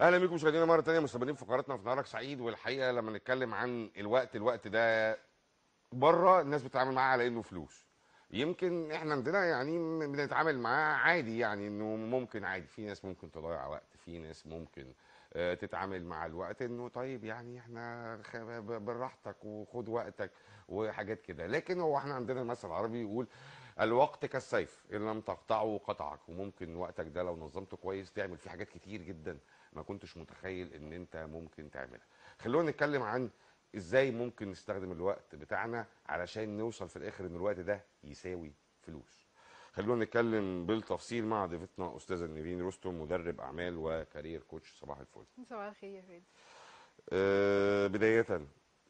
[0.00, 2.40] أهلا بيكم مشاهدينا مرة ثانية مستمرين في فقراتنا في نهارك سعيد.
[2.40, 5.18] والحقيقة لما نتكلم عن الوقت الوقت ده
[5.92, 7.86] بره الناس بتتعامل معاه على إنه فلوس.
[8.30, 12.66] يمكن إحنا عندنا يعني بنتعامل معاه عادي يعني إنه ممكن عادي.
[12.66, 14.92] في ناس ممكن تضيع وقت في ناس ممكن
[15.32, 18.16] آه، تتعامل مع الوقت إنه طيب يعني إحنا
[18.78, 20.30] براحتك وخد وقتك
[20.68, 21.46] وحاجات كده.
[21.46, 23.26] لكن هو إحنا عندنا مثل عربي يقول
[23.80, 26.28] الوقت كالسيف إن لم تقطعه قطعك.
[26.28, 29.38] وممكن وقتك ده لو نظمته كويس تعمل فيه حاجات كتير جدا.
[29.72, 32.06] ما كنتش متخيل إن أنت ممكن تعملها.
[32.38, 33.30] خلونا نتكلم عن
[33.76, 38.52] إزاي ممكن نستخدم الوقت بتاعنا علشان نوصل في الآخر إن الوقت ده يساوي
[38.82, 39.26] فلوس.
[39.72, 44.72] خلونا نتكلم بالتفصيل مع ضيفتنا أستاذة نيفين رستم مدرب أعمال و career coach.
[44.80, 45.24] صباح الفل.
[45.50, 46.24] صباح الخير يا فادي
[47.12, 48.26] أه بداية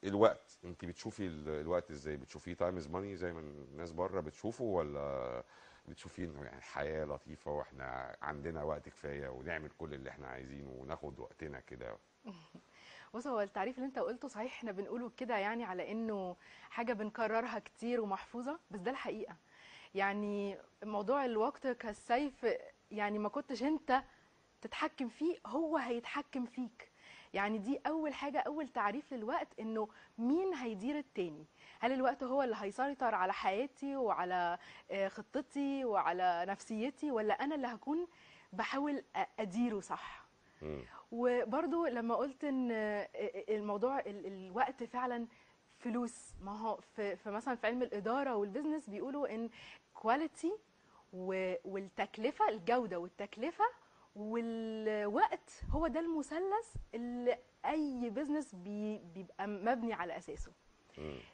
[0.04, 0.58] الوقت.
[0.64, 5.44] أنت بتشوفي ال- الوقت إزاي؟ بتشوفيه time is money زي ما الناس بره بتشوفه ولا
[5.88, 11.18] بتشوفيه إنه يعني حياة لطيفة وإحنا عندنا وقت كفاية ونعمل كل اللي إحنا عايزينه وناخد
[11.20, 11.96] وقتنا كده.
[13.14, 16.36] بص هو التعريف اللي أنت قلته صحيح إحنا بنقوله كده يعني على إنه
[16.70, 19.36] حاجة بنكررها كتير ومحفوظة بس ده الحقيقة.
[19.94, 22.46] يعني موضوع الوقت كالسيف
[22.90, 24.02] يعني ما كنتش أنت
[24.62, 26.89] تتحكم فيه هو هيتحكم فيك.
[27.32, 31.46] يعني دي أول حاجة أول تعريف للوقت إنه مين هيدير التاني.
[31.80, 34.58] هل الوقت هو اللي هيسيطر على حياتي وعلى
[34.90, 38.06] آه، خطتي وعلى نفسيتي ولا أنا اللي هكون
[38.52, 39.04] بحاول
[39.38, 40.26] أديره صح.
[41.12, 42.68] وبرضو لما قلت إن
[43.48, 45.26] الموضوع ال- الوقت فعلا
[45.78, 46.34] فلوس.
[46.40, 49.50] ما هو في, في مثلا في علم الإدارة وال business بيقولوا إن
[49.94, 50.52] quality
[51.64, 53.64] والتكلفة الجودة والتكلفة
[54.16, 60.52] والوقت هو ده المثلث اللي أي بزنس بي بيبقى مبني على أساسه.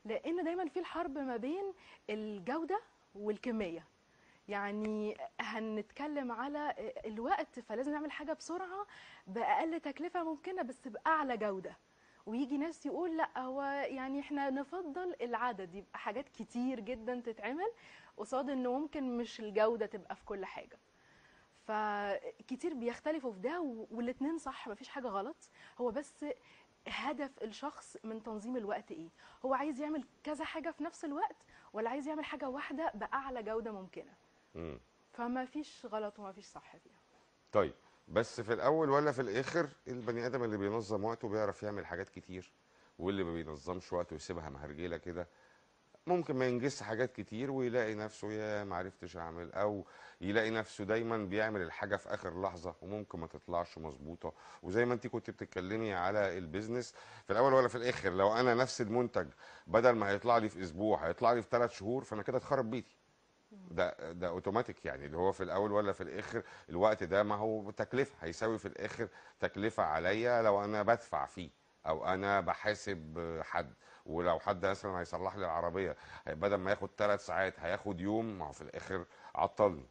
[0.04, 1.72] لأن دايما في الحرب ما بين
[2.10, 2.80] الجودة
[3.14, 3.84] والكمية.
[4.48, 6.74] يعني هنتكلم على
[7.06, 8.86] الوقت فلازم نعمل حاجة بسرعة
[9.26, 11.76] بأقل تكلفة ممكنة بس بأعلى جودة.
[12.26, 15.74] ويجي ناس يقول لأ هو يعني إحنا نفضل العدد.
[15.74, 17.72] يبقى حاجات كتير جدا تتعمل
[18.16, 20.78] قصاد انه ممكن مش الجودة تبقى في كل حاجة.
[21.66, 25.50] فكتير بيختلفوا في ده و- والاتنين صح مفيش حاجة غلط.
[25.78, 26.24] هو بس
[26.88, 29.08] هدف الشخص من تنظيم الوقت إيه؟
[29.44, 31.36] هو عايز يعمل كذا حاجة في نفس الوقت
[31.72, 34.12] ولا عايز يعمل حاجة واحدة بأعلى جودة ممكنة؟
[34.54, 34.80] مم.
[35.12, 37.00] فما فيش غلط وما فيش صح فيها.
[37.52, 37.74] طيب
[38.08, 42.52] بس في الأول ولا في الآخر البني آدم اللي بينظم وقته بيعرف يعمل حاجات كتير
[42.98, 45.28] واللي ما بينظمش وقته ويسيبها مهرجلة كده
[46.06, 49.86] ممكن ما ينجزش حاجات كتير ويلاقي نفسه يا ما عرفتش أعمل أو
[50.20, 54.32] يلاقي نفسه دايما بيعمل الحاجة في آخر لحظة وممكن ما تطلعش مظبوطة.
[54.62, 56.94] وزي ما انت كنت بتتكلمي على البيزنس
[57.26, 59.28] في الأول ولا في الآخر لو أنا نفس المنتج
[59.66, 62.96] بدل ما هيطلع لي في أسبوع هيطلع لي في ثلاث شهور فأنا كده اتخرب بيتي.
[63.70, 67.70] ده ده أوتوماتيك يعني اللي هو في الأول ولا في الآخر الوقت ده ما هو
[67.70, 69.08] تكلفة هيساوي في الآخر
[69.40, 71.50] تكلفة عليا لو أنا بدفع فيه
[71.86, 73.72] أو أنا بحاسب حد.
[74.06, 75.96] ولو حد مثلا هيصلح لي العربية
[76.26, 79.86] بدل ما ياخد ثلاث ساعات هياخد يوم ما هو في الآخر عطلني.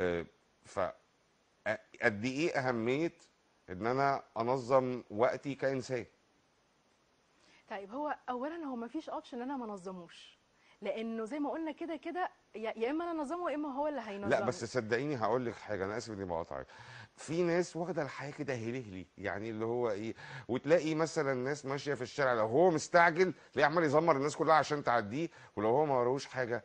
[0.00, 0.26] آه،
[0.64, 0.80] ف
[2.02, 3.12] قد إيه أهمية
[3.70, 6.06] إن أنا أنظم وقتي كإنسان؟
[7.70, 10.37] طيب هو اولا هو ما فيش اوبشن إن أنا ما أنظموش.
[10.82, 14.28] لأنه زي ما قلنا كده كده يا اما أنا انظمه يا اما هو اللي هينظمه.
[14.30, 16.66] لا بس صدقيني هقول لك حاجة أنا آسف إني بقاطعك.
[17.16, 20.14] في ناس واخدة الحياة كده هلهلي يعني اللي هو إيه
[20.48, 24.82] وتلاقي مثلا ناس ماشية في الشارع لو هو مستعجل تلاقيه عمال يزمر الناس كلها عشان
[24.84, 26.64] تعديه ولو هو ما وراهوش حاجة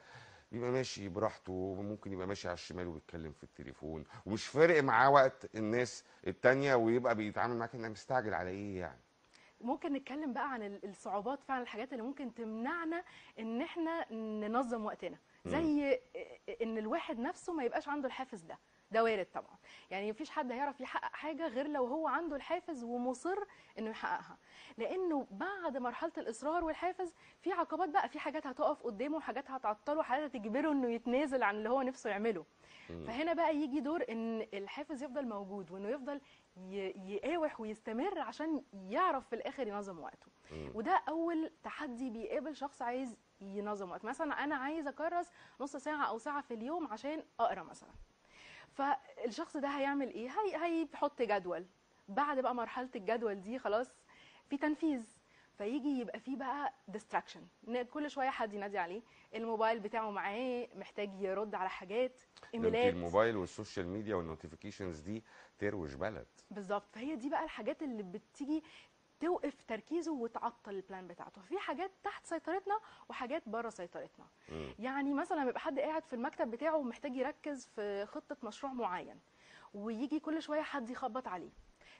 [0.51, 5.55] يبقى ماشي براحته ممكن يبقى ماشي على الشمال وبيتكلم في التليفون ومش فارق معاه وقت
[5.55, 8.99] الناس التانية ويبقى بيتعامل معاك إنك مستعجل على إيه يعني.
[9.63, 13.03] ممكن نتكلم بقى عن ال- الصعوبات فعلا الحاجات اللي ممكن تمنعنا
[13.39, 15.17] إن إحنا ننظم وقتنا.
[15.45, 15.99] زي
[16.61, 18.59] إن الواحد نفسه ما يبقاش عنده الحافز ده.
[18.91, 19.57] ده وارد طبعا.
[19.91, 23.37] يعني مفيش حد هيعرف يحقق حاجة غير لو هو عنده الحافز ومصر
[23.79, 24.37] إنه يحققها.
[24.77, 30.23] لأنه بعد مرحلة الإصرار والحافز في عقبات بقى في حاجات هتقف قدامه وحاجات هتعطله وحاجات
[30.35, 32.45] هتجبره إنه يتنازل عن اللي هو نفسه يعمله.
[33.07, 36.21] فهنا بقى يجي دور إن الحافز يفضل موجود وإنه يفضل
[36.57, 40.27] يقاوح ويستمر عشان يعرف في الآخر ينظم وقته.
[40.75, 44.05] وده أول تحدي بيقابل شخص عايز ينظم وقت.
[44.05, 47.89] مثلا أنا عايز أكرس نص ساعة أو ساعة في اليوم عشان أقرأ مثلا.
[48.71, 51.65] فالشخص ده هيعمل إيه؟ هي هيحط جدول.
[52.07, 53.87] بعد بقى مرحلة الجدول دي خلاص
[54.49, 55.03] في تنفيذ.
[55.63, 57.41] فيجي يبقى فيه بقى distraction
[57.91, 59.01] كل شوية حد ينادي عليه.
[59.35, 62.21] الموبايل بتاعه معاه محتاج يرد على حاجات
[62.53, 62.93] إيميلات.
[62.93, 65.23] الموبايل وال social media وال notifications دي
[65.59, 66.27] تروش بلد.
[66.51, 66.95] بالظبط.
[66.95, 68.63] فهي دي بقى الحاجات اللي بتيجي
[69.19, 71.41] توقف تركيزه وتعطل ال plan بتاعته.
[71.41, 72.79] في حاجات تحت سيطرتنا
[73.09, 74.25] وحاجات بره سيطرتنا.
[74.49, 74.75] مم.
[74.79, 79.19] يعني مثلا يبقى حد قاعد في المكتب بتاعه ومحتاج يركز في خطة مشروع معين
[79.73, 81.51] ويجي كل شوية حد يخبط عليه.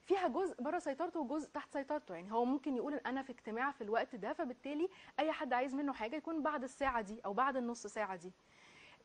[0.06, 2.16] فيها جزء بره سيطرته وجزء تحت سيطرته.
[2.16, 4.90] يعني هو ممكن يقول ان أنا في اجتماع في الوقت ده فبالتالي
[5.20, 8.32] أي حد عايز منه حاجة يكون بعد الساعة دي أو بعد النص ساعة دي.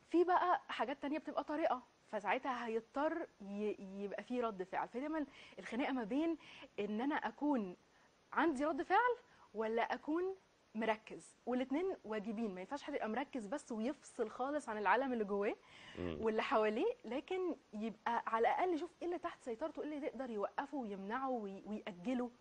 [0.09, 3.27] في بقى حاجات تانية بتبقى طريقة فساعتها هيضطر
[3.79, 4.87] يبقى في رد فعل.
[4.87, 5.25] فدايما
[5.59, 6.37] الخناقة ما بين
[6.79, 7.75] إن أنا أكون
[8.33, 9.15] عندي رد فعل
[9.53, 10.35] ولا أكون
[10.75, 11.35] مركز.
[11.45, 12.53] والاثنين واجبين.
[12.55, 15.55] ما ينفعش حد يبقى مركز بس ويفصل خالص عن العالم اللي جواه.
[15.99, 20.77] واللي حواليه لكن يبقى على الأقل يشوف إيه اللي تحت سيطرته إيه اللي يقدر يوقفه
[20.77, 22.31] ويمنعه وي- ويأجله.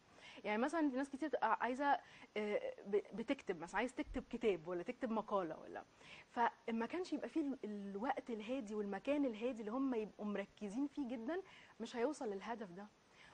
[0.44, 1.98] يعني مثلا في ناس كتير بتبقى عايزة
[2.36, 2.60] آه،
[3.12, 5.84] بتكتب مثلا عايز تكتب كتاب ولا تكتب مقالة ولا.
[6.30, 11.42] فما كانش يبقى فيه ال- الوقت الهادي والمكان الهادي اللي هم يبقوا مركزين فيه جدا
[11.80, 12.88] مش هيوصل للهدف ده.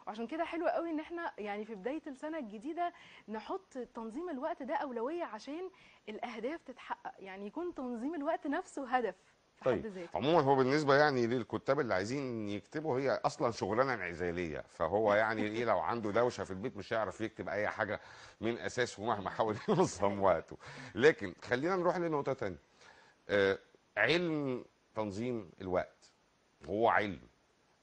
[0.06, 2.92] وعشان كده حلو قوي ان إحنا يعني في بداية السنة الجديدة
[3.28, 5.70] نحط تنظيم الوقت ده أولوية عشان
[6.08, 9.14] الأهداف تتحقق يعني يكون تنظيم الوقت نفسه هدف
[9.56, 10.16] في حد طيب ذاته.
[10.18, 15.64] عموما هو بالنسبة يعني للكتاب اللي عايزين يكتبوا هي أصلا شغلانة انعزالية فهو يعني إيه
[15.64, 18.00] لو عنده دوشة في البيت مش هيعرف يكتب أي حاجة
[18.40, 20.56] من أساسه مهما حاول ينظم وقته.
[20.94, 22.58] لكن خلينا نروح لنقطة تانية.
[23.28, 23.58] آه
[23.96, 24.64] علم
[24.94, 26.10] تنظيم الوقت
[26.68, 27.20] هو علم.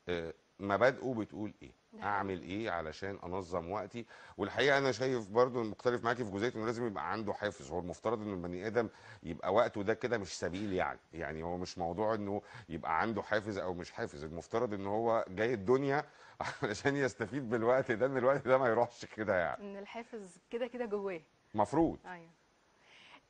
[0.09, 4.05] آه مبادئه بتقول إيه؟ أعمل إيه علشان أنظم وقتي؟
[4.37, 7.71] والحقيقة أنا شايف برضو مختلف معاكي في جزئية إنه لازم يبقى عنده حافز.
[7.71, 8.89] هو المفترض إن البني آدم
[9.23, 10.99] يبقى وقته ده كده مش سبيل يعني.
[11.13, 14.23] يعني هو مش موضوع إنه يبقى عنده حافز أو مش حافز.
[14.23, 16.03] المفترض إن هو جاي الدنيا
[16.63, 19.63] علشان يستفيد بالوقت ده إن الوقت ده ما يروحش كده يعني.
[19.63, 21.21] إن الحافز كده كده جواه.
[21.55, 21.99] مفروض.
[22.05, 22.29] أيوه.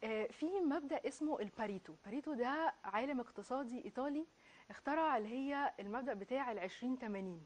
[0.03, 1.93] آه، في مبدأ اسمه الباريتو.
[2.05, 4.25] باريتو ده عالم اقتصادي إيطالي
[4.69, 7.45] اخترع اللي هي المبدأ بتاع ال 20 80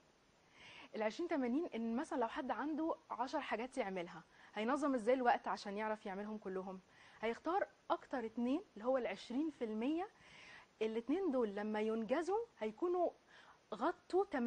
[0.96, 5.78] ال 20 80 إن مثلا لو حد عنده 10 حاجات يعملها هينظم إزاي الوقت عشان
[5.78, 6.80] يعرف يعملهم كلهم؟
[7.22, 10.06] هيختار أكتر اتنين اللي هو ال 20%
[10.82, 13.10] الاتنين دول لما ينجزوا هيكونوا
[13.74, 14.38] غطوا 80%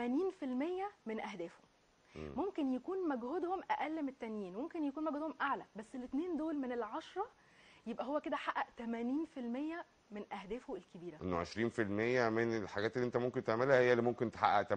[1.07, 1.61] من اهدافه
[2.15, 2.33] مم.
[2.37, 7.27] ممكن يكون مجهودهم أقل من التانيين ممكن يكون مجهودهم أعلى بس الاتنين دول من العشرة
[7.87, 11.19] يبقى هو كده حقق 80% من أهدافه الكبيرة.
[11.23, 14.75] إنه 20% من الحاجات اللي أنت ممكن تعملها هي اللي ممكن تحقق 80%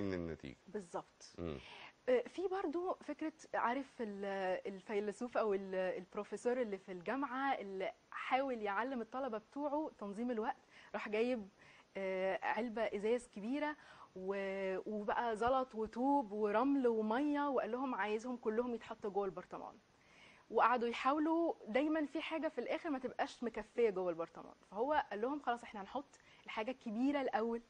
[0.00, 0.56] من النتيجة.
[0.66, 1.34] بالظبط.
[2.08, 4.24] آه، في برضو فكرة عارف ال-
[4.66, 10.56] الفيلسوف ال- البروفيسور اللي في الجامعة اللي حاول يعلم الطلبة بتوعه تنظيم الوقت
[10.94, 11.48] راح جايب
[11.96, 13.76] آه، علبة إزاز كبيرة
[14.16, 19.74] و- وبقى زلط وطوب ورمل ومية وقال لهم عايزهم كلهم يتحطوا جوه البرطمان.
[20.50, 24.54] وقعدوا يحاولوا دايما في حاجة في الآخر ما تبقاش مكفية جوه البرطمان.
[24.70, 27.62] فهو قال لهم خلاص إحنا هنحط الحاجة الكبيرة الأول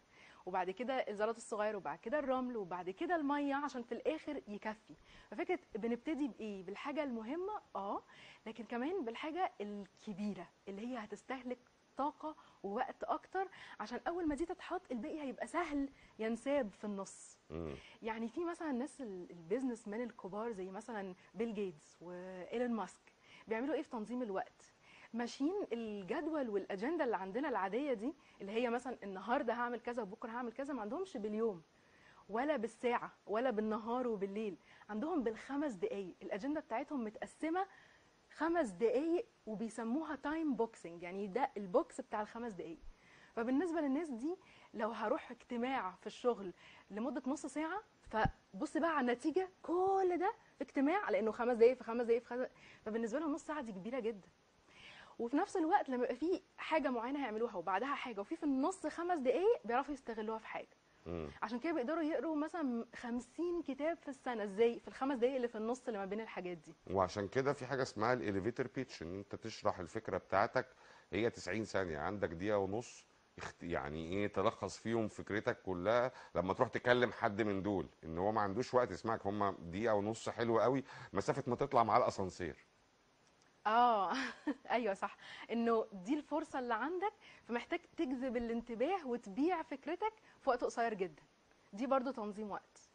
[0.46, 4.94] وبعد كده الزلط الصغير وبعد كده الرمل وبعد كده المية عشان في الآخر يكفي.
[5.31, 8.02] ففكرة بنبتدي بإيه؟ بالحاجة المهمة آه
[8.46, 11.58] لكن كمان بالحاجة الكبيرة اللي هي هتستهلك
[11.96, 13.48] طاقة ووقت أكتر
[13.81, 15.88] عشان أول ما دي تتحط الباقي هيبقى سهل
[16.19, 17.38] ينساب في النص.
[17.50, 17.75] مم.
[18.02, 23.12] يعني في مثلا الناس ال- ال business man الكبار زي مثلا بيل جيتس وايلون ماسك
[23.48, 24.72] بيعملوا إيه في تنظيم الوقت؟
[25.14, 30.52] ماشيين الجدول والاجنده اللي عندنا العادية دي اللي هي مثلا النهارده هعمل كذا وبكرة هعمل
[30.52, 31.62] كذا ما عندهمش باليوم
[32.28, 34.56] ولا بالساعة ولا بالنهار وبالليل
[34.88, 37.66] عندهم بالخمس دقائق الاجنده بتاعتهم متقسمة
[38.36, 42.78] خمس دقائق وبيسموها time boxing يعني ده ال box بتاع الخمس دقائق
[43.36, 44.36] فبالنسبة للناس دي
[44.74, 46.52] لو هروح اجتماع في الشغل
[46.90, 51.84] لمدة نص ساعة فبص بقى على النتيجة كل ده في اجتماع لأنه خمس دقائق في
[51.84, 52.49] خمس دقائق في خمس
[52.87, 54.28] فبالنسبة لهم نص ساعة دي كبيرة جدا.
[55.18, 59.18] وفي نفس الوقت لما يبقى في حاجة معينة هيعملوها وبعدها حاجة وفي في النص خمس
[59.18, 60.68] دقائق بيعرفوا يستغلوها في حاجة.
[61.06, 61.30] مم.
[61.42, 65.58] عشان كده بيقدروا يقروا مثلا 50 كتاب في السنة إزاي؟ في الخمس دقائق اللي في
[65.58, 66.75] النص اللي ما بين الحاجات دي.
[66.90, 70.66] وعشان كده في حاجة اسمها الإليفيتر بيتش إن أنت تشرح الفكرة بتاعتك
[71.12, 73.06] هي 90 ثانية عندك دقيقة ونص
[73.62, 76.12] يعني إيه تلخص فيهم فكرتك كلها.
[76.34, 80.28] لما تروح تكلم حد من دول إن هو ما عندوش وقت يسمعك هم دقيقة ونص
[80.28, 82.66] حلوة قوي مسافة ما تطلع معاه الأسانسير.
[83.66, 84.12] آه.
[84.70, 85.16] أيوه صح.
[85.52, 87.12] إنه دي الفرصة اللي عندك
[87.49, 91.23] فمحتاج تجذب الانتباه وتبيع فكرتك في وقت قصير جدا.
[91.73, 92.88] دي برضو تنظيم وقت.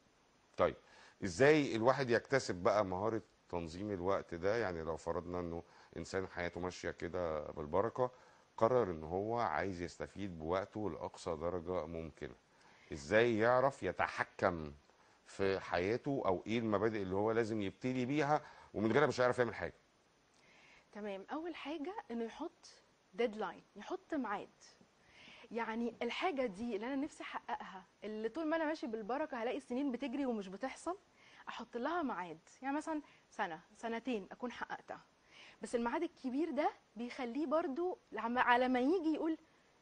[0.58, 0.76] طيب
[1.24, 5.64] إزاي الواحد يكتسب بقى مهارة تنظيم الوقت ده؟ يعني لو فرضنا إنه
[5.98, 8.12] إنسان حياته ماشية كده بالبركة
[8.58, 12.36] قرر إن هو عايز يستفيد بوقته لأقصى درجة ممكنة.
[12.94, 14.74] إزاي يعرف يتحكم
[15.26, 18.42] في حياته أو إيه المبادئ اللي هو لازم يبتدي بيها
[18.74, 19.74] ومن غيرها مش هيعرف يعمل حاجة؟
[20.92, 21.26] تمام.
[21.32, 22.68] أول حاجة إنه يحط
[23.14, 24.50] ديدلاين يحط ميعاد.
[25.52, 29.92] يعني الحاجة دي اللي أنا نفسي أحققها اللي طول ما أنا ماشي بالبركة هلاقي السنين
[29.92, 30.98] بتجري ومش بتحصل
[31.50, 32.40] أحط لها ميعاد.
[32.62, 35.06] يعني مثلا سنة سنتين أكون حققتها.
[35.62, 39.38] بس الميعاد الكبير ده بيخليه برضو على ما يجي يقول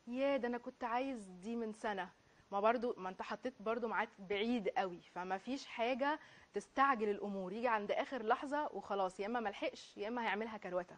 [0.08, 2.10] يا ده أنا كنت عايز دي من سنة.
[2.52, 6.20] ما برضو ما انت حطيت برضو ميعاد بعيد قوي فما فيش حاجة
[6.54, 10.98] تستعجل الأمور يجي عند آخر لحظة وخلاص يا إما ملحقش يا إما هيعملها كروتة.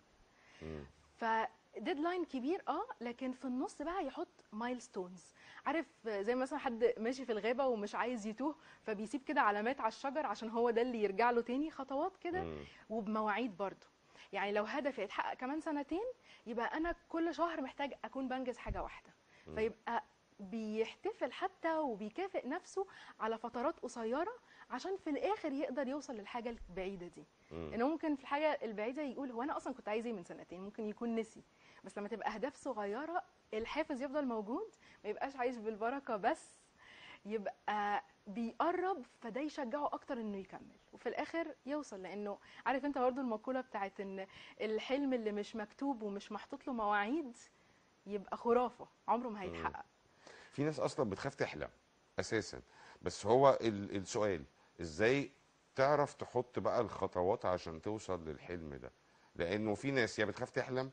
[1.15, 5.33] ف deadline كبير آه لكن في النص بقى يحط milestones
[5.65, 10.25] عارف زي مثلا حد ماشي في الغابة ومش عايز يتوه فبيسيب كده علامات على الشجر
[10.25, 12.39] عشان هو ده اللي يرجع له تاني خطوات كده.
[12.89, 13.88] وبمواعيد برضه
[14.34, 16.03] يعني لو هدفي يتحقق كمان سنتين
[16.46, 19.10] يبقى أنا كل شهر محتاج أكون بنجز حاجة واحدة.
[19.55, 20.03] فيبقى
[20.41, 22.88] بيحتفل حتى وبيكافئ نفسه
[23.19, 24.33] على فترات قصيرة
[24.69, 27.25] عشان في الآخر يقدر يوصل للحاجة البعيدة دي.
[27.51, 27.71] مم.
[27.74, 30.89] إنه ممكن في الحاجة البعيدة يقول هو أنا أصلا كنت عايز إيه من سنتين؟ ممكن
[30.89, 31.43] يكون نسي.
[31.83, 34.69] بس لما تبقى أهداف صغيرة الحافز يفضل موجود
[35.03, 36.55] ما يبقاش عايش بالبركة بس
[37.25, 42.01] يبقى بيقرب فده يشجعه أكتر إنه يكمل وفي الآخر يوصل.
[42.01, 44.27] لأنه عارف أنت برضو المقولة بتاعت إن
[44.62, 47.38] الحلم اللي مش مكتوب ومش محطوط له مواعيد
[48.07, 49.86] يبقى خرافة عمره ما هيتحقق.
[50.51, 51.70] في ناس أصلا بتخاف تحلم
[52.20, 52.62] أساسا.
[53.01, 54.43] بس هو ال- السؤال
[54.81, 55.31] إزاي
[55.75, 58.91] تعرف تحط بقى الخطوات عشان توصل للحلم ده؟
[59.36, 60.91] لأنه في ناس يا بتخاف تحلم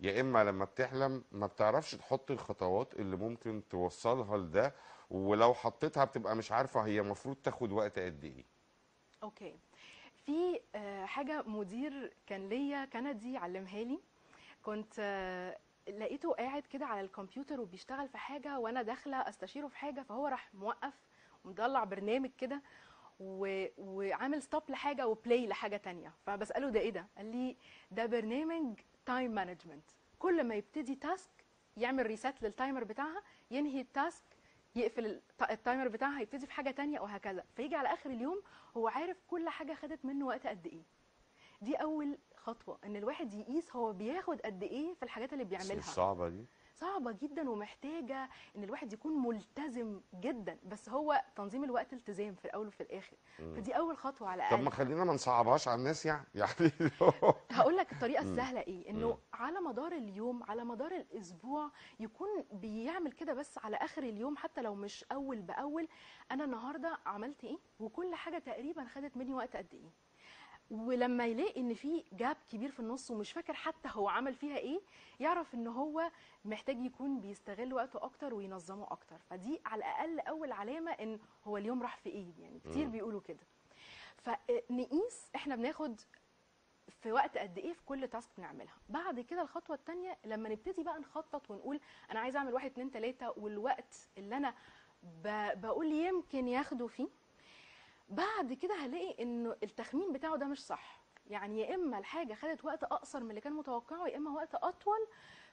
[0.00, 4.74] يا إما لما بتحلم ما بتعرفش تحط الخطوات اللي ممكن توصلها لده
[5.10, 8.44] ولو حطيتها بتبقى مش عارفة هي المفروض تاخد وقت قد إيه.
[9.22, 9.58] Okay.
[10.26, 13.98] في آه، حاجة مدير كان ليا كندي علمها لي.
[14.62, 20.00] كنت آه، لقيته قاعد كده على الكمبيوتر وبيشتغل في حاجة وأنا داخلة أستشيره في حاجة
[20.02, 20.94] فهو راح موقف
[21.44, 22.62] ومطلع برنامج كده
[23.20, 23.64] و...
[23.78, 26.12] وعامل stop لحاجة و play لحاجة تانية.
[26.26, 27.56] فبسأله ده إيه ده؟ قال لي
[27.90, 29.84] ده برنامج time management
[30.18, 31.30] كل ما يبتدي task
[31.76, 34.24] يعمل reset لل timer بتاعها ينهي ال task
[34.76, 37.44] يقفل الت- التايمر بتاعها يبتدي في حاجة تانية وهكذا.
[37.56, 38.42] فيجي على آخر اليوم
[38.76, 40.82] هو عارف كل حاجة خدت منه وقت قد إيه.
[41.62, 45.80] دي أول خطوة إن الواحد يقيس هو بياخد قد إيه في الحاجات اللي بيعملها.
[45.80, 46.44] صعبة دي.
[46.76, 52.66] صعبة جدا ومحتاجة إن الواحد يكون ملتزم جدا بس هو تنظيم الوقت التزام في الأول
[52.66, 53.16] وفي الآخر.
[53.38, 53.54] مم.
[53.54, 54.76] فدي أول خطوة على طب ما الأقل.
[54.76, 56.26] خلينا ما نصعبهاش على الناس يعني.
[56.34, 56.70] يعني
[57.50, 58.22] هقول لك الطريقة.
[58.22, 59.16] السهلة إيه إنه مم.
[59.34, 61.70] على مدار اليوم على مدار الأسبوع
[62.00, 65.88] يكون بيعمل كده بس على آخر اليوم حتى لو مش أول بأول.
[66.30, 69.90] أنا النهارده عملت إيه؟ وكل حاجة تقريبا خدت مني وقت قد إيه؟
[70.70, 74.80] ولما يلاقي إن في جاب كبير في النص ومش فاكر حتى هو عمل فيها إيه
[75.20, 76.10] يعرف إن هو
[76.44, 79.18] محتاج يكون بيستغل وقته أكتر وينظمه أكتر.
[79.30, 82.86] فدي على الأقل أول علامة إن هو اليوم راح في إيه يعني كتير.
[82.88, 83.46] بيقولوا كده.
[84.16, 86.00] فنقيس إحنا بناخد
[87.02, 88.74] في وقت قد إيه في كل تاسك بنعملها.
[88.88, 91.80] بعد كده الخطوة الثانية لما نبتدي بقى نخطط ونقول
[92.10, 94.54] أنا عايزه أعمل واحد اتنين تلاتة والوقت اللي أنا
[95.54, 97.08] بقول يمكن ياخدوا فيه
[98.08, 101.04] بعد كده هلاقي إنه التخمين بتاعه ده مش صح.
[101.26, 105.06] يعني يا إما الحاجة خدت وقت أقصر من اللي كان متوقعه يا إما وقت أطول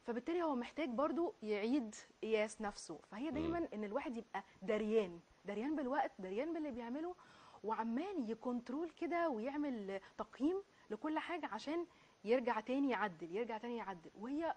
[0.03, 2.99] فبالتالي هو محتاج برضو يعيد قياس نفسه.
[3.11, 7.15] فهي دايما إن الواحد يبقى دريان دريان بالوقت دريان باللي بيعمله
[7.63, 11.85] وعمال ي control كده ويعمل تقييم لكل حاجة عشان
[12.23, 14.11] يرجع تاني يعدل يرجع تاني يعدل.
[14.15, 14.55] وهي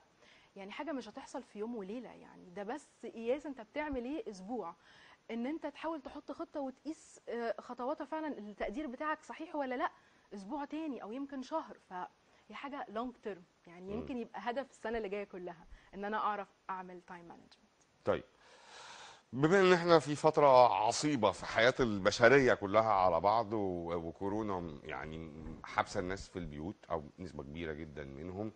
[0.57, 2.51] يعني حاجة مش هتحصل في يوم وليلة يعني.
[2.51, 4.75] ده بس قياس أنت بتعمل إيه؟ أسبوع.
[5.31, 9.91] إن أنت تحاول تحط خطة وتقيس آه، خطواتها فعلا التقدير بتاعك صحيح ولا لأ
[10.35, 11.79] أسبوع تاني أو يمكن شهر.
[11.91, 13.93] فهي حاجة long term يعني.
[13.93, 17.55] يمكن يبقى هدف السنة اللي جاية كلها إن أنا أعرف أعمل time management
[18.05, 18.25] طيب.
[19.33, 25.33] بما إن إحنا في فترة عصيبة في حياة البشرية كلها على بعض وكورونا يعني
[25.65, 28.53] حابسة الناس في البيوت أو نسبة كبيرة جدا منهم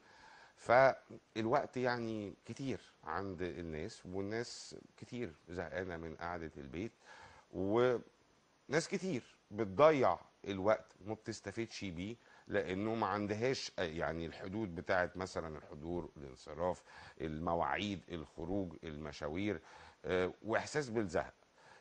[0.59, 6.93] فالوقت يعني كتير عند الناس والناس كتير زهقانة من قعدة البيت
[7.53, 12.17] وناس كتير بتضيع الوقت ما بتستفدش بيه
[12.49, 16.83] لأنه ما عندهاش يعني الحدود بتاعت مثلا الحضور الانصراف
[17.21, 19.61] المواعيد الخروج المشاوير
[20.05, 21.35] آه، وإحساس بالزهق.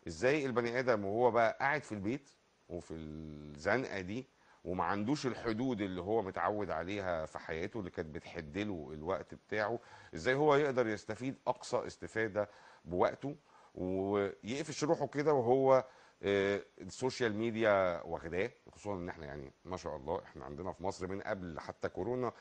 [0.07, 2.29] إزاي البني آدم وهو بقى قاعد في البيت
[2.69, 4.25] وفي الزنقة دي
[4.67, 9.79] وما عندوش الحدود اللي هو متعود عليها في حياته اللي كانت بتحدله الوقت بتاعه
[10.15, 12.49] إزاي هو يقدر يستفيد أقصى استفادة
[12.85, 13.35] بوقته
[13.75, 15.85] ويقفش روحه كده وهو
[16.23, 20.83] آه، ال social media واخداه خصوصا إن إحنا يعني ما شاء الله إحنا عندنا في
[20.83, 22.31] مصر من قبل حتى كورونا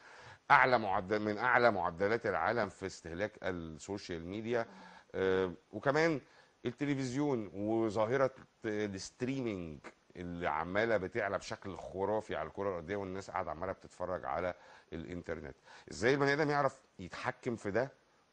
[0.50, 4.66] أعلى معدل من أعلى معدلات العالم في استهلاك ال social media
[5.14, 6.20] آه، وكمان
[6.66, 9.78] التلفزيون وظاهرة ال streaming
[10.16, 14.54] اللي عمالة بتعلى بشكل خرافي على الكرة الأرضية والناس قاعدة عمالة بتتفرج على
[14.92, 15.56] الإنترنت.
[15.90, 17.92] إزاي البني آدم يعرف يتحكم في ده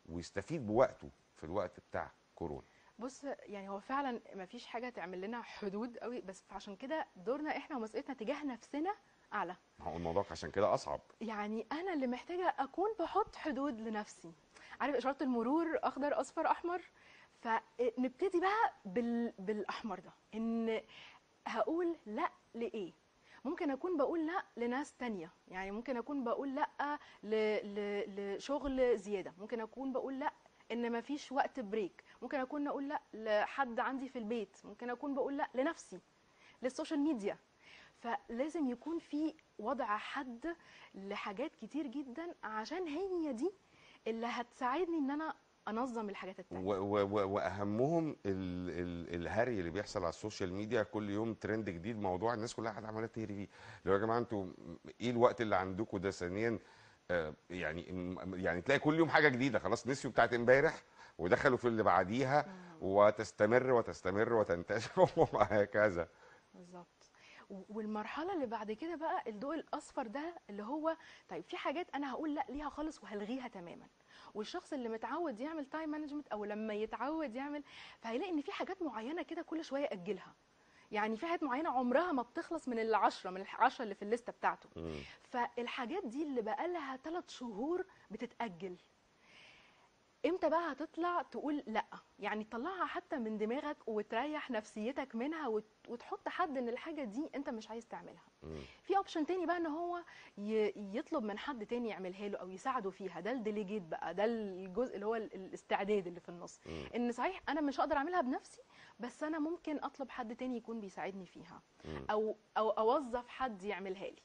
[0.10, 2.64] ويستفيد بوقته في الوقت بتاع كورونا؟
[3.00, 7.58] بص يعني هو فعلا ما فيش حاجة تعمل لنا حدود قوي بس عشان كده دورنا
[7.58, 8.96] إحنا ومسؤوليتنا تجاه نفسنا
[9.34, 9.56] أعلى.
[9.80, 11.02] ما هو الموضوع عشان كده أصعب.
[11.22, 14.32] يعني أنا اللي محتاجة أكون بحط حدود لنفسي.
[14.82, 16.82] عارف إشارة المرور أخضر أصفر أحمر؟
[17.42, 19.34] فنبتدي بقى بال...
[19.40, 20.12] بالأحمر ده.
[20.34, 20.82] إن
[21.48, 22.94] هقول لا لإيه؟
[23.46, 25.32] ممكن أكون بقول لا لناس تانية.
[25.48, 27.00] يعني ممكن أكون بقول لا.
[27.24, 29.34] لشغل زيادة.
[29.38, 30.34] ممكن أكون بقول لا
[30.72, 34.58] إن مفيش وقت بريك ممكن أكون أقول لا لحد عندي في البيت.
[34.64, 36.00] ممكن أكون بقول لا لنفسي
[36.62, 37.38] لل social media.
[38.00, 40.56] فلازم يكون في وضع حد
[40.96, 43.52] لحاجات كتير جدا عشان هي دي
[44.08, 45.36] اللي هتساعدني إن أنا
[45.68, 46.70] أنظم الحاجات التانية.
[46.70, 51.34] و- و- و- وأهمهم ال ال الهري اللي بيحصل على ال social media كل يوم
[51.34, 53.48] ترند جديد موضوع الناس كلها قاعدة عمالة تهري فيه
[53.86, 54.46] لو يا جماعة أنتوا
[55.02, 56.60] إيه الوقت اللي عندكم ده ثانيا؟
[57.12, 57.82] آه، يعني
[58.34, 60.84] يعني تلاقي كل يوم حاجة جديدة خلاص نسيوا بتاعت إمبارح
[61.18, 62.46] ودخلوا في اللي بعديها
[62.82, 66.08] وتستمر وتستمر وتنتشر وهكذا.
[66.54, 67.12] بالظبط.
[67.50, 70.96] والمرحلة اللي بعد كده بقى الضوء الأصفر ده اللي هو
[71.30, 73.86] طيب في حاجات أنا هقول لأ ليها خالص وهلغيها تماما.
[74.34, 77.64] والشخص اللي متعود يعمل time management أو لما يتعود يعمل
[78.02, 80.34] فهيلاقي إن في حاجات معينة كده كل شوية ياجلها
[80.92, 84.70] يعني في حاجات معينة عمرها ما بتخلص من العشرة من العشرة اللي في الليستة بتاعته.
[85.24, 88.76] فالحاجات دي اللي بقالها ثلاث شهور بتتأجل.
[90.26, 91.86] إمتى بقى هتطلع تقول لأ
[92.20, 97.50] يعني تطلعها حتى من دماغك وتريح نفسيتك منها وت- وتحط حد إن الحاجة دي أنت
[97.50, 98.62] مش عايز تعملها مم.
[98.84, 99.98] في option تاني بقى إن هو
[100.38, 104.26] ي- يطلب من حد تاني يعملها له أو يساعده فيها ده ال delegate بقى ده
[104.26, 106.86] الجزء اللي هو ال- الاستعداد اللي في النص مم.
[106.96, 108.62] إن صحيح أنا مش هقدر أعملها بنفسي
[109.00, 112.06] بس أنا ممكن أطلب حد تاني يكون بيساعدني فيها مم.
[112.12, 114.22] أو أو أوظف حد يعملها لي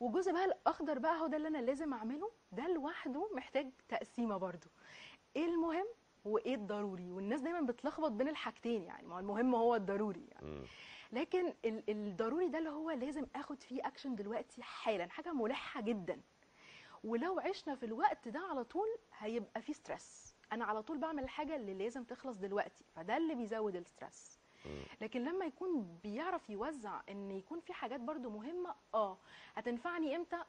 [0.00, 2.30] والجزء بقى الأخضر بقى هو ده اللي أنا لازم أعمله.
[2.52, 4.66] ده لوحده محتاج تقسيمة برضو.
[5.36, 5.86] إيه المهم
[6.24, 9.06] وإيه الضروري؟ والناس دايما بتلخبط بين الحاجتين يعني.
[9.08, 10.46] ما هو المهم هو الضروري يعني.
[10.46, 10.62] مم.
[11.12, 15.08] لكن ال- الضروري ده اللي هو لازم آخد فيه اكشن دلوقتي حالا.
[15.10, 16.20] حاجة ملحة جدا.
[17.04, 21.56] ولو عشنا في الوقت ده على طول هيبقى فيه stress أنا على طول بعمل الحاجة
[21.56, 22.84] اللي لازم تخلص دلوقتي.
[22.94, 24.38] فده اللي بيزود ال stress.
[25.00, 29.18] لكن لما يكون بيعرف يوزع إن يكون في حاجات برضو مهمة آه.
[29.56, 30.42] هتنفعني إمتى؟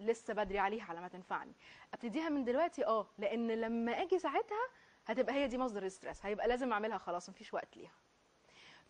[0.00, 1.52] لسه بدري عليها على ما تنفعني.
[1.94, 3.06] أبتديها من دلوقتي؟ آه.
[3.18, 4.68] لأن لما أجي ساعتها
[5.06, 7.92] هتبقى هي دي مصدر الستريس هيبقى لازم أعملها خلاص مفيش وقت ليها.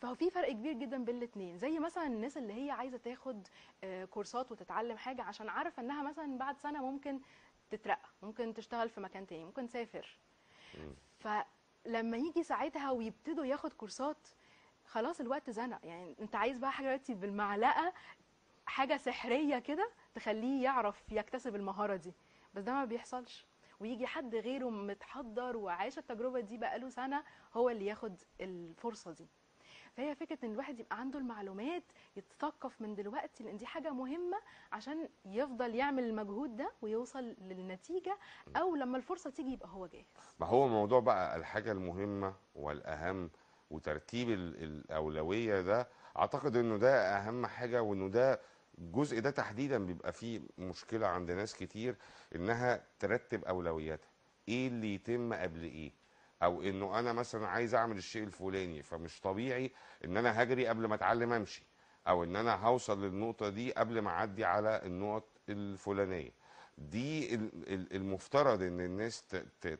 [0.00, 3.48] فهو في فرق كبير جدا بين الاثنين زي مثلا الناس اللي هي عايزة تاخد
[3.84, 7.20] آه، كورسات وتتعلم حاجة عشان عارفة إنها مثلا بعد سنة ممكن
[7.70, 10.18] تترقى ممكن تشتغل في مكان تاني ممكن تسافر.
[11.18, 14.28] فلما يجي ساعتها ويبتدوا ياخد كورسات
[14.86, 15.78] خلاص الوقت زنق.
[15.82, 17.92] يعني انت عايز بقى حاجة دلوقتي بالمعلقة
[18.66, 22.12] حاجة سحرية كده تخليه يعرف يكتسب المهارة دي.
[22.54, 23.46] بس ده ما بيحصلش.
[23.80, 29.26] ويجي حد غيره متحضر وعايش التجربة دي بقاله سنة هو اللي ياخد الفرصة دي.
[29.96, 31.82] فهي فكرة إن الواحد يبقى عنده المعلومات
[32.16, 34.36] يتثقف من دلوقتي لأن دي حاجة مهمة
[34.72, 38.18] عشان يفضل يعمل المجهود ده ويوصل للنتيجة
[38.56, 40.04] أو لما الفرصة تيجي يبقى هو جاهز.
[40.40, 43.30] ما هو موضوع بقى الحاجة المهمة والأهم
[43.74, 48.40] وترتيب ال- الأولوية ده أعتقد إنه ده أهم حاجة وإنه ده
[48.78, 51.96] الجزء ده تحديدا بيبقى فيه مشكلة عند ناس كتير
[52.34, 54.08] إنها ترتب أولوياتها.
[54.48, 55.92] إيه اللي يتم قبل إيه؟
[56.42, 59.70] أو إنه أنا مثلا عايز أعمل الشيء الفلاني فمش طبيعي
[60.04, 61.62] إن أنا هجري قبل ما أتعلم أمشي
[62.08, 66.30] أو إن أنا هوصل للنقطة دي قبل ما أعدي على النقط الفلانية.
[66.78, 69.24] دي ال- ال- المفترض إن الناس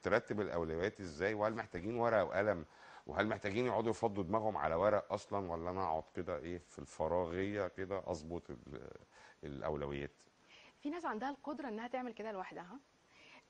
[0.02, 2.64] ترتب الأولويات إزاي وهل محتاجين ورقة وقلم
[3.06, 7.68] وهل محتاجين يقعدوا يفضوا دماغهم على ورق أصلا ولا أنا أقعد كده إيه في الفراغية
[7.68, 8.90] كده أظبط ال-
[9.44, 10.10] الأولويات؟
[10.80, 12.78] في ناس عندها القدرة إنها تعمل كده لوحدها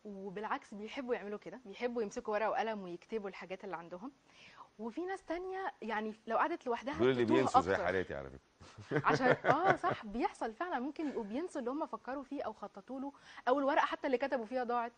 [0.04, 4.12] وبالعكس بيحبوا يعملوا كده بيحبوا يمسكوا ورقة وقلم ويكتبوا الحاجات اللي عندهم.
[4.78, 7.76] وفي ناس تانية يعني لو قعدت لوحدها دول اللي بينسوا زي.
[7.76, 9.02] حالاتي على فكرة.
[9.08, 13.12] عشان آه صح بيحصل فعلا ممكن يبقوا بينسوا اللي هم فكروا فيه أو خططوا له
[13.48, 14.92] أو الورقة حتى اللي كتبوا فيها ضاعت.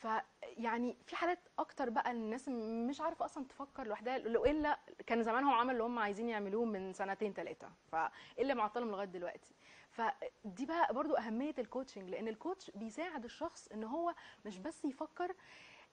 [0.00, 2.48] فيعني في حالات أكتر بقى الناس
[2.88, 6.92] مش عارفة أصلا تفكر لوحدها لو إلا كان زمانهم عملوا اللي هم عايزين يعملوه من
[6.92, 9.54] سنتين ثلاثة فايه اللي معطلهم لغاية دلوقتي؟
[9.90, 14.14] فدي بقى برضو أهمية الكوتشنج لأن الكوتش بيساعد الشخص إن هو
[14.46, 15.34] مش بس يفكر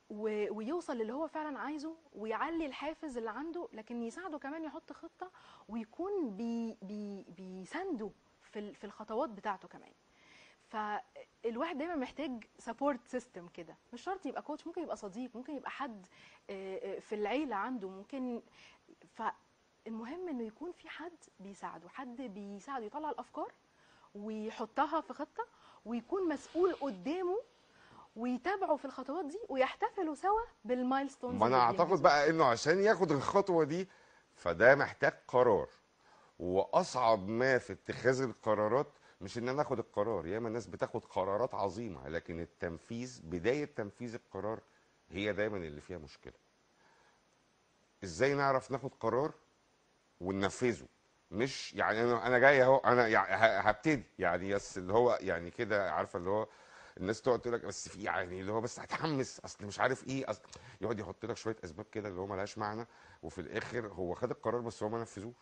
[0.09, 5.31] ويوصل للي هو فعلا عايزه ويعلي الحافز اللي عنده لكن يساعده كمان يحط خطة
[5.67, 7.65] ويكون بي بي
[8.73, 9.91] في الخطوات بتاعته كمان.
[10.69, 13.75] فالواحد دايما محتاج support system كده.
[13.93, 16.05] مش شرط يبقى coach ممكن يبقى صديق ممكن يبقى حد
[16.49, 18.41] آه، آه، في العيلة عنده ممكن.
[19.15, 23.51] فالمهم إنه يكون في حد بيساعده حد بيساعده يطلع الأفكار
[24.15, 25.47] ويحطها في خطة
[25.85, 27.37] ويكون مسؤول قدامه
[28.15, 32.01] ويتابعوا في الخطوات دي ويحتفلوا سوا بال milestones ما أنا أعتقد.
[32.01, 33.89] بقى إنه عشان ياخد الخطوة دي
[34.35, 35.69] فده محتاج قرار.
[36.39, 38.87] وأصعب ما في اتخاذ القرارات
[39.21, 44.59] مش إن أنا آخد القرار ياما الناس بتاخد قرارات عظيمة لكن التنفيذ بداية تنفيذ القرار
[45.09, 46.33] هي دايما اللي فيها مشكلة.
[48.03, 49.33] إزاي نعرف ناخد قرار
[50.21, 50.87] وننفذه؟
[51.31, 53.07] مش يعني أنا أنا جاي أهو أنا
[53.69, 54.03] هبتدي.
[54.19, 56.47] يعني بس اللي هو يعني كده عارفة اللي هو
[56.97, 60.29] الناس تقعد تقول لك بس في يعني اللي هو بس هتحمس أصل مش عارف إيه
[60.29, 60.41] أصل
[60.81, 62.87] يقعد يحط لك شوية أسباب كده اللي هو ملهاش معنى
[63.23, 65.35] وفي الآخر هو خد القرار بس هو ما نفذوش.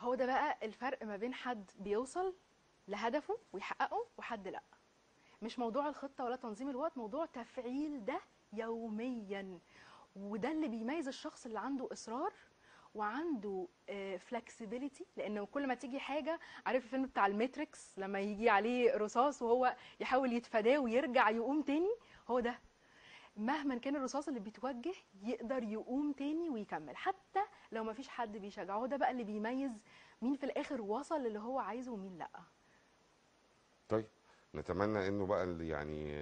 [0.00, 2.34] هو ده بقى الفرق ما بين حد بيوصل
[2.88, 4.62] لهدفه ويحققه وحد لا.
[5.42, 8.20] مش موضوع الخطة ولا تنظيم الوقت موضوع تفعيل ده
[8.52, 9.58] يوميا.
[10.16, 12.32] وده اللي بيميز الشخص اللي عنده إصرار
[12.94, 13.68] وعنده
[14.18, 19.76] flexibility لأنه كل ما تيجي حاجة عارف الفيلم بتاع الماتريكس؟ لما يجي عليه رصاص وهو
[20.00, 21.90] يحاول يتفاداه ويرجع يقوم تاني
[22.30, 22.58] هو ده.
[23.36, 26.96] مهما كان الرصاص اللي بيتوجه يقدر يقوم تاني ويكمل.
[26.96, 27.40] حتى
[27.72, 29.72] لو ما فيش حد بيشجعه ده بقى اللي بيميز
[30.22, 32.30] مين في الآخر وصل للي هو عايزه ومين لأ.
[33.88, 34.06] طيب
[34.54, 36.12] نتمنى انه بقى اللي يعني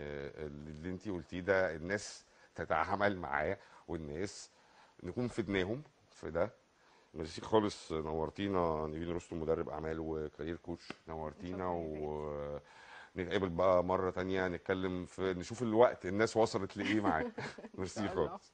[0.46, 2.24] اللي انت قلتيه ده الناس
[2.54, 4.50] تتعامل معاه والناس
[5.02, 6.50] نكون فدناهم في ده.
[7.14, 14.48] ميرسي خالص نورتينا نيفين رستم مدرب أعمال و career coach نورتينا ونتقابل بقى مرة تانية
[14.48, 17.32] نتكلم في نشوف الوقت الناس وصلت لإيه معاك
[17.78, 18.08] ميرسي.
[18.08, 18.52] خالص.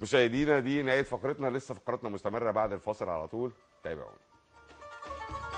[0.00, 3.52] مشاهدينا دي نهاية فقرتنا لسه فقراتنا مستمرة بعد الفاصل على طول.
[3.82, 4.16] تابعونا.